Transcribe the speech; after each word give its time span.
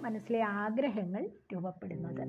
മനസ്സിലെ 0.00 0.40
ആഗ്രഹങ്ങൾ 0.42 1.26
രൂപപ്പെടുന്നത്. 1.52 2.24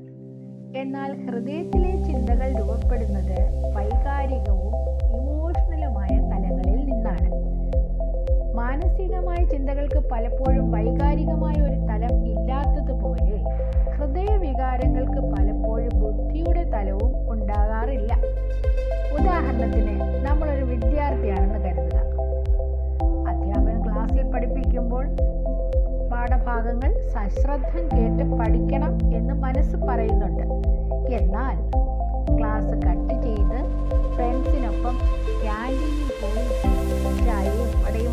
എന്നാൽ 0.78 1.26
ഹൃദയത്തിലെ 1.26 1.92
ചിന്തകൾ 2.04 2.50
രൂപപ്പെടുന്നത് 2.60 3.38
വൈകാരികവും 3.76 4.74
ഇമോഷണലുമായ 5.18 6.10
തലങ്ങളിൽ 6.10 6.86
നിന്നാണ്. 6.86 7.30
മാനസികമായ 8.56 9.46
ചിന്തകൾക്ക് 9.46 10.10
പലപ്പോഴും 10.12 10.72
വൈകാരികമായ 10.72 11.54
ഒരു 11.62 11.80
തലം 11.90 12.28
ഇല്ലാത്തതുപോലെ 12.28 13.44
ഹൃദയ 13.92 14.38
വികാരങ്ങൾക്ക് 14.38 15.22
പലപ്പോഴും 15.34 16.00
ബുദ്ധിയുടെ 16.02 16.64
തലവും 16.64 17.32
ഉണ്ടാകാറില്ല. 17.32 18.14
ഉദാഹരണത്തിന് 19.20 20.26
നമ്മളൊരു 20.26 20.66
വിദ്യാർത്ഥിയാണെന്ന് 20.66 21.63
പാഠഭാഗങ്ങൾ 26.24 26.92
സശ്രദ്ധം 27.14 27.86
കേട്ട് 27.94 28.24
പഠിക്കണം 28.40 28.94
എന്ന് 29.16 29.34
മനസ്സ് 29.34 29.78
പറയുന്നുണ്ട്. 29.88 30.44
എന്നാൽ 31.20 31.56
ക്ലാസ് 32.38 32.76
കട്ട് 32.86 33.16
ചെയ്ത് 33.24 33.58
ഫ്രണ്ട്സിനൊപ്പം 34.14 34.96
ക്യാന്റീനിൽ 35.42 36.12
പോയി 36.22 36.46
ചായയും 37.26 37.70
വടയും 37.84 38.13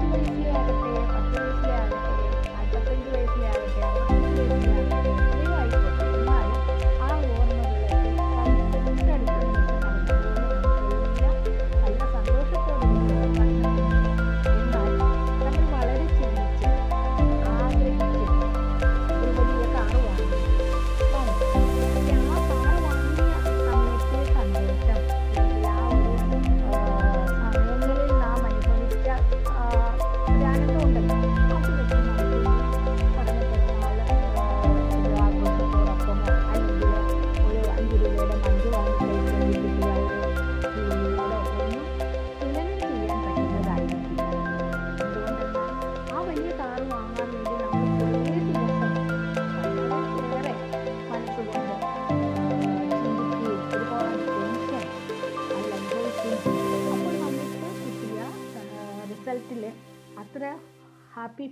If 0.00 0.28
you. 0.28 0.44
have 0.44 0.68
a 0.68 1.30
prayer 1.32 1.54
for 1.62 1.71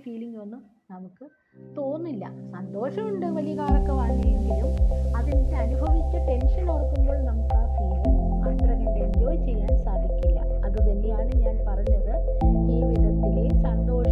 feeling 0.03 0.37
ഒന്നും 0.37 0.61
നമുക്ക് 0.91 1.25
തോന്നില്ല. 1.77 2.25
സന്തോഷമുണ്ട് 2.51 3.25
വലിയ 3.25 3.55
കാറൊക്കെ 3.55 3.91
വാങ്ങിയെങ്കിലും 3.91 4.69
അതിന്റെ 5.15 5.55
അനുഭവിച്ച 5.55 6.15
ടെൻഷൻ 6.29 6.69
ഓർക്കുമ്പോൾ 6.69 7.17
നമുക്ക് 7.29 7.55
ആ 7.55 7.65
ഫീലിംഗ് 7.77 8.21
അത്ര 8.47 8.71
കണ്ട് 8.71 8.99
എൻജോയ് 8.99 9.39
ചെയ്യാൻ 9.45 9.73
സാധിക്കില്ല. 9.85 10.39
അതുതന്നെയാണ് 10.65 11.31
ഞാൻ 11.43 11.57
പറഞ്ഞത്. 11.67 12.13
ജീവിതത്തിലെ 12.69 13.45
സന്തോഷം 13.63 14.10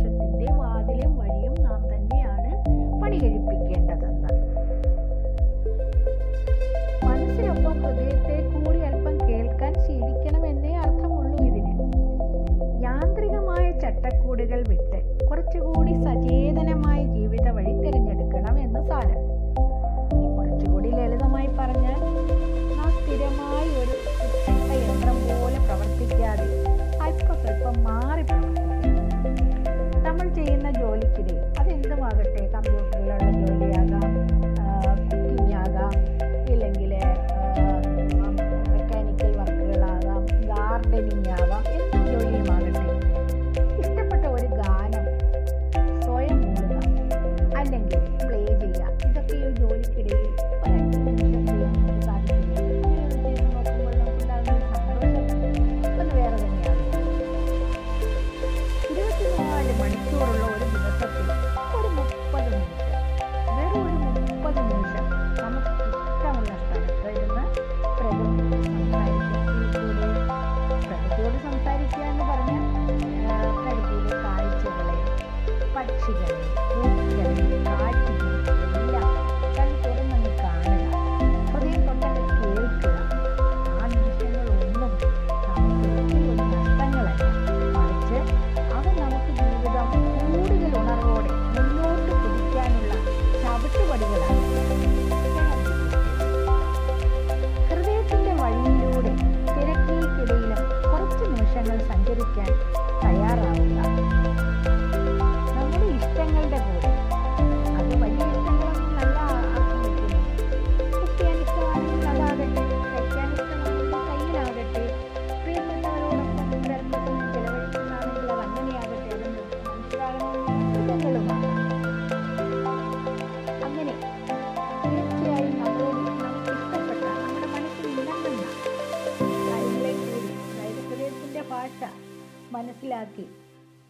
മനസ്സിലാക്കി. 132.70 133.24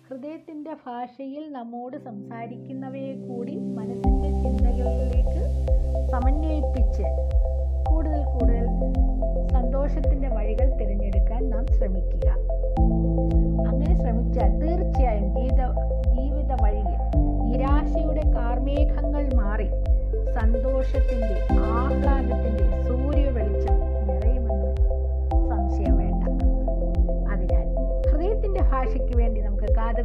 ഹൃദയത്തിന്റെ 0.08 0.74
ഭാഷയിൽ 0.74 1.52
നമ്മോട് 1.52 1.98
സംസാരിക്കുന്നവയെ 1.98 3.16
കൂടി 3.16 3.56
മനസ്സിന്റെ 3.56 4.30
ചിന്തകളിലേക്ക് 4.30 5.42
സമന്വയിപ്പിച്ച് 6.12 7.04
കൂടുതൽ 7.90 8.22
കൂടുതൽ 8.26 8.68
സന്തോഷത്തിന്റെ 9.48 10.28
വഴികൾ 10.28 10.70
തിരഞ്ഞെടുക്കാൻ 10.76 11.50
നാം 11.50 11.68
ശ്രമിക്കുക. 11.68 12.49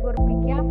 പ്രകോപിപ്പിക്കാം 0.07 0.64